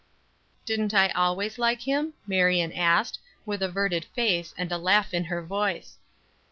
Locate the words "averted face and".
3.61-4.71